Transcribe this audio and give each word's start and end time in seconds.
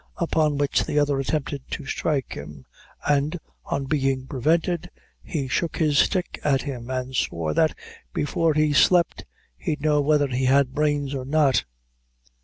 Upon 0.17 0.57
which 0.57 0.83
the 0.85 0.97
other 0.97 1.19
attempted 1.19 1.61
to 1.69 1.85
strike 1.85 2.33
him, 2.33 2.65
and, 3.07 3.37
on 3.65 3.83
being 3.85 4.25
prevented, 4.25 4.89
he 5.21 5.47
shook 5.47 5.77
his 5.77 5.99
stick 5.99 6.39
at 6.43 6.63
him, 6.63 6.89
and 6.89 7.15
swore 7.15 7.53
that 7.53 7.77
"before 8.11 8.55
he 8.55 8.73
slept 8.73 9.25
he'd 9.59 9.81
know 9.83 10.01
whether 10.01 10.27
he 10.29 10.45
had 10.45 10.73
brains 10.73 11.13
or 11.13 11.23
not." 11.23 11.65